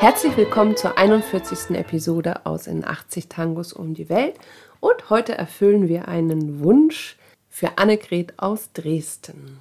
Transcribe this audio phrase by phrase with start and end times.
[0.00, 1.76] Herzlich willkommen zur 41.
[1.76, 4.34] Episode aus In 80 Tangos um die Welt.
[4.80, 7.18] Und heute erfüllen wir einen Wunsch
[7.50, 9.58] für Annegret aus Dresden.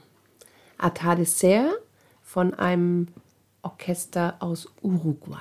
[0.77, 1.71] Atardecer
[2.23, 3.09] von einem
[3.63, 5.35] Orchester aus Uruguay.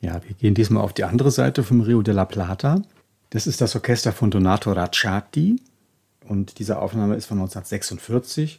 [0.00, 2.82] Ja, wir gehen diesmal auf die andere Seite vom Rio de la Plata.
[3.30, 5.62] Das ist das Orchester von Donato Racciati
[6.26, 8.58] und diese Aufnahme ist von 1946.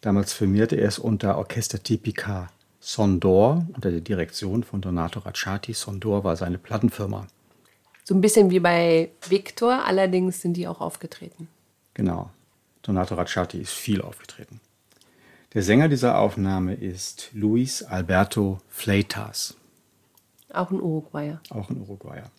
[0.00, 2.48] Damals firmierte er es unter Orchester Tipica
[2.88, 5.74] Sondor unter der Direktion von Donato Racciati.
[5.74, 7.26] Sondor war seine Plattenfirma.
[8.02, 11.48] So ein bisschen wie bei Victor, allerdings sind die auch aufgetreten.
[11.92, 12.30] Genau.
[12.80, 14.62] Donato Racciati ist viel aufgetreten.
[15.52, 19.58] Der Sänger dieser Aufnahme ist Luis Alberto Fleitas.
[20.50, 21.42] Auch ein Uruguayer.
[21.50, 22.30] Auch ein Uruguayer.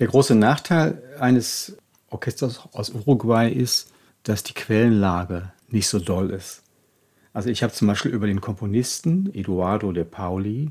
[0.00, 1.76] Der große Nachteil eines
[2.10, 3.92] Orchesters aus Uruguay ist,
[4.24, 6.64] dass die Quellenlage nicht so doll ist.
[7.36, 10.70] Also ich habe zum Beispiel über den Komponisten Eduardo de Pauli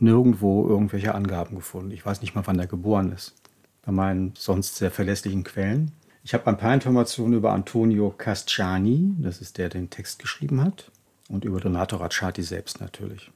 [0.00, 1.92] nirgendwo irgendwelche Angaben gefunden.
[1.92, 3.34] Ich weiß nicht mal, wann er geboren ist.
[3.82, 5.92] Bei meinen sonst sehr verlässlichen Quellen.
[6.24, 10.60] Ich habe ein paar Informationen über Antonio Casciani, das ist der, der den Text geschrieben
[10.60, 10.90] hat,
[11.28, 13.30] und über Donato Racciati selbst natürlich.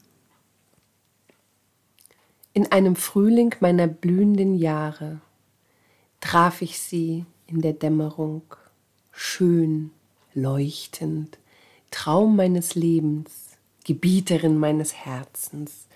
[2.52, 5.20] In einem Frühling meiner blühenden Jahre
[6.20, 8.42] traf ich sie in der Dämmerung,
[9.12, 9.92] schön,
[10.34, 11.38] leuchtend,
[11.90, 15.86] Traum meines Lebens, Gebieterin meines Herzens,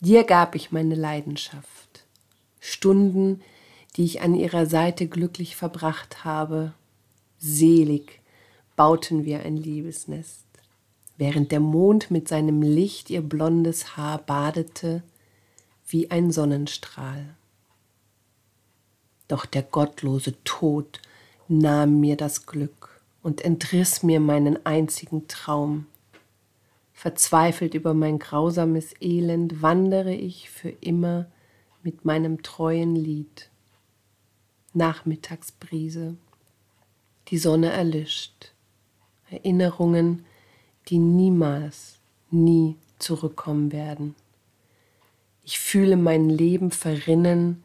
[0.00, 2.04] dir gab ich meine Leidenschaft,
[2.60, 3.40] Stunden,
[3.96, 6.74] die ich an ihrer Seite glücklich verbracht habe,
[7.38, 8.20] selig
[8.76, 10.44] bauten wir ein Liebesnest,
[11.16, 15.02] während der Mond mit seinem Licht ihr blondes Haar badete
[15.86, 17.34] wie ein Sonnenstrahl.
[19.26, 21.00] Doch der gottlose Tod
[21.48, 25.86] nahm mir das Glück und entriss mir meinen einzigen Traum.
[26.92, 31.26] Verzweifelt über mein grausames Elend wandere ich für immer
[31.82, 33.50] mit meinem treuen Lied.
[34.74, 36.16] Nachmittagsbrise,
[37.28, 38.52] die Sonne erlischt,
[39.30, 40.24] Erinnerungen,
[40.88, 41.98] die niemals,
[42.30, 44.14] nie zurückkommen werden.
[45.44, 47.64] Ich fühle mein Leben verrinnen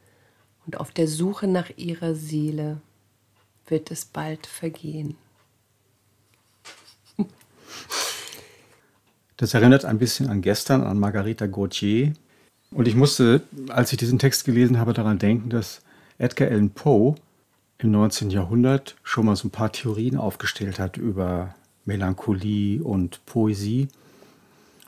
[0.65, 2.81] und auf der Suche nach ihrer Seele
[3.67, 5.17] wird es bald vergehen.
[9.37, 12.13] Das erinnert ein bisschen an gestern, an Margarita Gauthier.
[12.71, 15.81] Und ich musste, als ich diesen Text gelesen habe, daran denken, dass
[16.17, 17.15] Edgar Allan Poe
[17.77, 18.29] im 19.
[18.29, 23.89] Jahrhundert schon mal so ein paar Theorien aufgestellt hat über Melancholie und Poesie.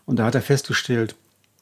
[0.05, 1.15] Und da hat er festgestellt,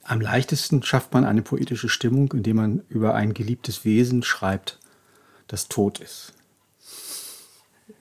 [0.04, 4.78] am leichtesten schafft man eine poetische Stimmung, indem man über ein geliebtes Wesen schreibt,
[5.48, 6.34] das tot ist.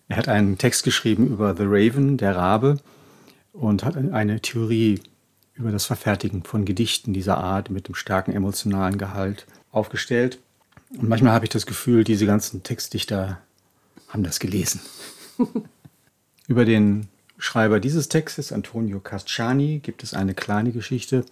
[0.08, 2.78] Er hat einen Text geschrieben über The Raven, der Rabe,
[3.52, 5.00] und hat eine Theorie
[5.54, 10.38] über das Verfertigen von Gedichten dieser Art mit einem starken emotionalen Gehalt aufgestellt.
[10.98, 13.38] Und manchmal habe ich das Gefühl, diese ganzen Textdichter
[14.08, 14.80] haben das gelesen.
[16.48, 17.08] über den
[17.38, 21.24] Schreiber dieses Textes, Antonio Casciani, gibt es eine kleine Geschichte.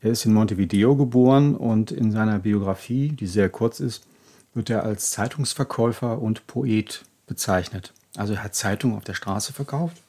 [0.00, 4.04] Er ist in Montevideo geboren und in seiner Biografie, die sehr kurz ist,
[4.52, 7.92] wird er als Zeitungsverkäufer und Poet bezeichnet.
[8.16, 10.01] Also er hat Zeitungen auf der Straße verkauft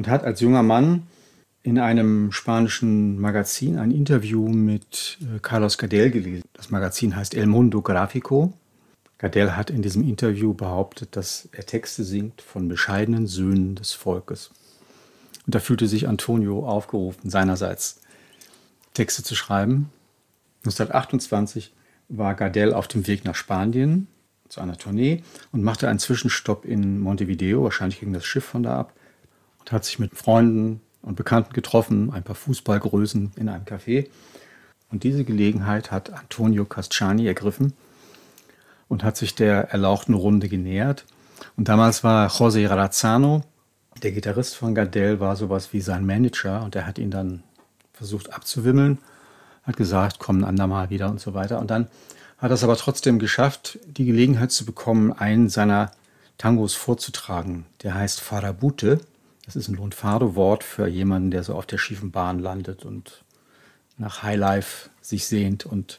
[0.00, 1.02] und hat als junger Mann
[1.62, 6.48] in einem spanischen Magazin ein Interview mit äh, Carlos Gardel gelesen.
[6.54, 8.54] Das Magazin heißt El Mundo Grafico.
[9.18, 14.52] Gardel hat in diesem Interview behauptet, dass er Texte singt von bescheidenen Söhnen des Volkes.
[15.44, 18.00] Und da fühlte sich Antonio aufgerufen, seinerseits
[18.94, 19.90] Texte zu schreiben.
[20.60, 21.74] 1928
[22.08, 24.06] war Gardel auf dem Weg nach Spanien
[24.48, 25.22] zu einer Tournee
[25.52, 27.64] und machte einen Zwischenstopp in Montevideo.
[27.64, 28.94] Wahrscheinlich ging das Schiff von da ab
[29.72, 34.08] hat sich mit Freunden und Bekannten getroffen, ein paar Fußballgrößen in einem Café.
[34.90, 37.72] Und diese Gelegenheit hat Antonio Casciani ergriffen
[38.88, 41.06] und hat sich der erlauchten Runde genähert.
[41.56, 43.42] Und damals war José Razzano,
[44.02, 47.42] der Gitarrist von Gardel, war sowas wie sein Manager und er hat ihn dann
[47.92, 48.98] versucht abzuwimmeln,
[49.62, 51.58] hat gesagt, komm ein andermal wieder und so weiter.
[51.60, 51.86] Und dann
[52.38, 55.92] hat er es aber trotzdem geschafft, die Gelegenheit zu bekommen, einen seiner
[56.38, 57.66] Tangos vorzutragen.
[57.82, 59.00] Der heißt Farabute.
[59.50, 63.24] Das ist ein Lunfardo-Wort für jemanden, der so auf der schiefen Bahn landet und
[63.98, 65.98] nach Highlife sich sehnt und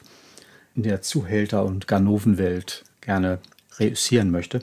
[0.74, 3.40] in der Zuhälter- und Ganovenwelt gerne
[3.78, 4.60] reüssieren möchte.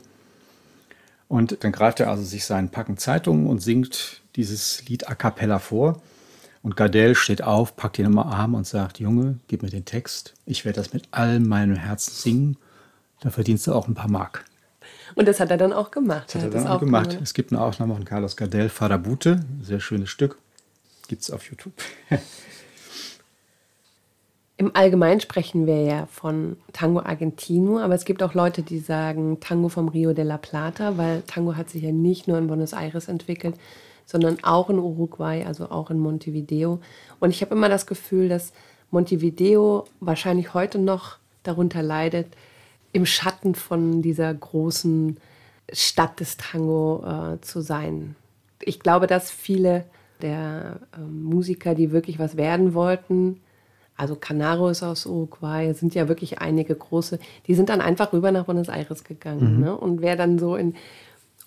[1.27, 5.59] Und dann greift er also sich seinen Packen Zeitungen und singt dieses Lied a cappella
[5.59, 6.01] vor.
[6.63, 10.33] Und Gardel steht auf, packt ihn im Arm und sagt, Junge, gib mir den Text.
[10.47, 12.57] Ich werde das mit all meinem Herzen singen.
[13.19, 14.45] Da verdienst du auch ein paar Mark.
[15.15, 16.33] Und das hat er dann auch gemacht.
[16.33, 17.17] Das hat er, dann auch gemacht.
[17.21, 20.37] Es gibt eine Aufnahme von Carlos Gardel, Farabute, sehr schönes Stück.
[21.07, 21.73] Gibt es auf YouTube.
[24.57, 29.39] Im Allgemeinen sprechen wir ja von Tango Argentino, aber es gibt auch Leute, die sagen
[29.39, 32.73] Tango vom Rio de la Plata, weil Tango hat sich ja nicht nur in Buenos
[32.73, 33.55] Aires entwickelt,
[34.05, 36.81] sondern auch in Uruguay, also auch in Montevideo.
[37.21, 38.51] Und ich habe immer das Gefühl, dass
[38.91, 42.27] Montevideo wahrscheinlich heute noch darunter leidet,
[42.91, 45.17] im Schatten von dieser großen
[45.71, 48.15] Stadt des Tango äh, zu sein.
[48.61, 49.85] Ich glaube, dass viele
[50.21, 53.41] der äh, Musiker, die wirklich was werden wollten,
[53.99, 58.31] also Canaro ist aus Uruguay, sind ja wirklich einige große, die sind dann einfach rüber
[58.31, 59.57] nach Buenos Aires gegangen.
[59.57, 59.61] Mhm.
[59.61, 59.77] Ne?
[59.77, 60.75] Und wer dann so in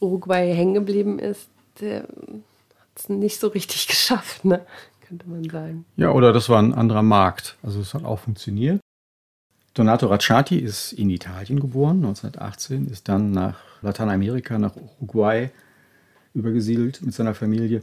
[0.00, 1.49] Uruguay hängen geblieben ist,
[1.81, 2.05] der
[2.94, 4.61] es nicht so richtig geschafft, ne?
[5.00, 5.87] könnte man sagen.
[5.97, 7.56] Ja, oder das war ein anderer Markt.
[7.62, 8.81] Also es hat auch funktioniert.
[9.74, 15.50] Donato Racciati ist in Italien geboren, 1918, ist dann nach Lateinamerika, nach Uruguay
[16.34, 17.82] übergesiedelt mit seiner Familie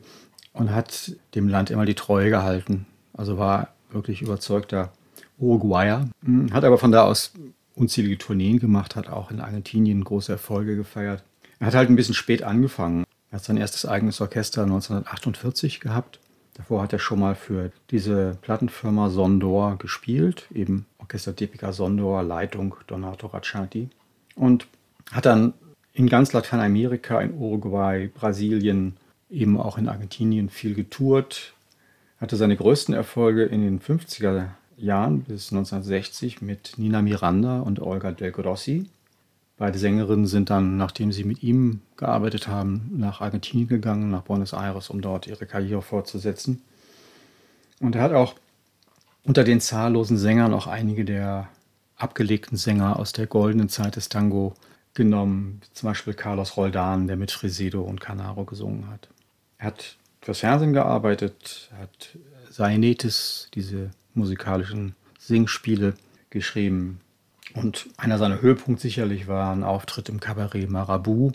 [0.53, 2.86] und hat dem Land immer die Treue gehalten.
[3.13, 4.91] Also war wirklich überzeugter
[5.39, 7.31] Uruguayer, hm, hat aber von da aus
[7.75, 11.24] unzählige Tourneen gemacht, hat auch in Argentinien große Erfolge gefeiert.
[11.59, 13.06] Er hat halt ein bisschen spät angefangen.
[13.31, 16.19] Er hat sein erstes eigenes Orchester 1948 gehabt.
[16.60, 22.76] Davor hat er schon mal für diese Plattenfirma Sondor gespielt, eben Orchester Tipica Sondor, Leitung
[22.86, 23.88] Donato Racciati.
[24.36, 24.68] Und
[25.10, 25.54] hat dann
[25.94, 28.98] in ganz Lateinamerika, in Uruguay, Brasilien,
[29.30, 31.54] eben auch in Argentinien viel getourt.
[32.20, 38.12] Hatte seine größten Erfolge in den 50er Jahren bis 1960 mit Nina Miranda und Olga
[38.12, 38.90] Del Grossi.
[39.60, 44.54] Beide Sängerinnen sind dann, nachdem sie mit ihm gearbeitet haben, nach Argentinien gegangen, nach Buenos
[44.54, 46.62] Aires, um dort ihre Karriere fortzusetzen.
[47.82, 48.36] Und er hat auch
[49.26, 51.50] unter den zahllosen Sängern auch einige der
[51.98, 54.54] abgelegten Sänger aus der goldenen Zeit des Tango
[54.94, 59.10] genommen, zum Beispiel Carlos Roldan, der mit Fresedo und Canaro gesungen hat.
[59.58, 62.18] Er hat fürs Fernsehen gearbeitet, hat
[62.50, 65.96] Sainetis, diese musikalischen Singspiele,
[66.30, 67.02] geschrieben.
[67.56, 71.31] Und einer seiner Höhepunkte sicherlich war ein Auftritt im Cabaret Marabu,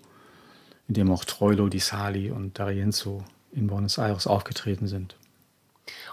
[0.88, 3.22] in dem auch Troilo Di Sali und D'Arienzo
[3.52, 5.16] in Buenos Aires aufgetreten sind.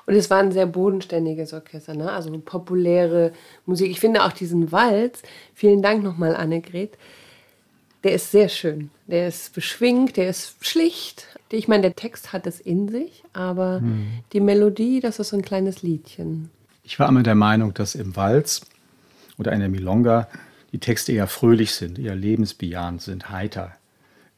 [0.06, 2.12] Und es war ein sehr bodenständiges Orchester, ne?
[2.12, 3.31] also populäre
[3.65, 3.92] Musik.
[3.92, 5.21] Ich finde auch diesen Walz,
[5.53, 6.98] vielen Dank nochmal, Annegret,
[8.03, 8.89] der ist sehr schön.
[9.07, 11.27] Der ist beschwingt, der ist schlicht.
[11.51, 14.07] Ich meine, der Text hat es in sich, aber hm.
[14.33, 16.50] die Melodie, das ist so ein kleines Liedchen.
[16.83, 18.62] Ich war immer der Meinung, dass im Walz
[19.38, 20.28] oder in der Milonga
[20.72, 23.75] die Texte eher fröhlich sind, eher lebensbejahend sind, heiter.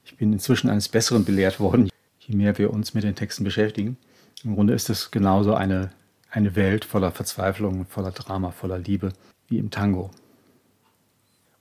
[0.06, 3.98] Ich bin inzwischen eines Besseren belehrt worden, je mehr wir uns mit den Texten beschäftigen.
[4.44, 5.92] Im Grunde ist es genauso eine,
[6.30, 9.14] eine Welt voller Verzweiflung, voller Drama, voller Liebe
[9.48, 10.12] wie im Tango.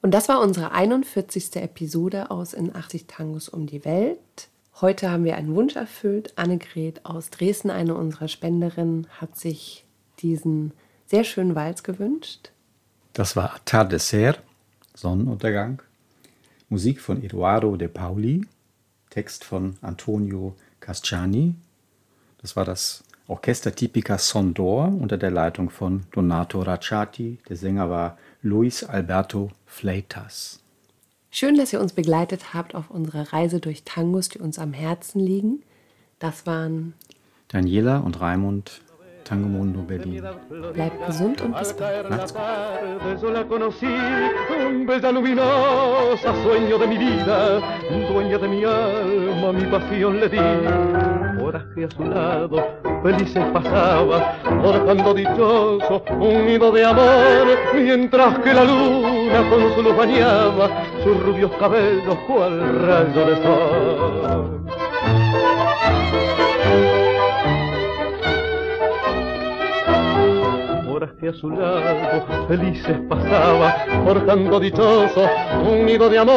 [0.01, 1.57] Und das war unsere 41.
[1.57, 4.49] Episode aus In 80 Tangos um die Welt.
[4.81, 6.37] Heute haben wir einen Wunsch erfüllt.
[6.37, 9.85] Annegret aus Dresden, eine unserer Spenderinnen, hat sich
[10.19, 10.73] diesen
[11.07, 12.51] sehr schönen Walz gewünscht.
[13.13, 14.37] Das war Atardecer,
[14.95, 15.83] Sonnenuntergang.
[16.71, 18.47] Musik von Eduardo De Pauli,
[19.11, 21.55] Text von Antonio Casciani.
[22.39, 27.39] Das war das Orchester Tipica Sondor unter der Leitung von Donato Racciati.
[27.49, 30.61] Der Sänger war Luis Alberto Fleitas.
[31.31, 35.21] Schön, dass ihr uns begleitet habt auf unserer Reise durch Tangos, die uns am Herzen
[35.21, 35.63] liegen.
[36.19, 36.95] Das waren
[37.49, 38.81] Daniela und Raimund
[39.25, 40.23] Tango Mundo Berlin.
[40.75, 42.11] Bleibt gesund und bis bald.
[42.11, 42.43] Macht's gut.
[44.87, 47.61] Bella luminosa, sueño de mi vida,
[48.09, 50.39] dueña de mi alma, mi pasión le di.
[51.43, 52.67] Horas que a su lado
[53.03, 59.97] felices pasaba, forjando dichoso un nido de amor, mientras que la luna con su luz
[59.97, 60.69] bañaba
[61.03, 64.63] sus rubios cabellos cual rayo de sol.
[71.23, 75.31] Que a su lado felices pasaba, forjando dichoso
[75.71, 76.33] un nido de amor,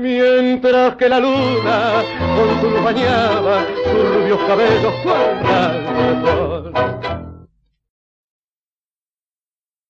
[0.00, 2.02] mientras que la luna
[2.36, 6.99] con su luz bañaba sus rubios cabellos sol.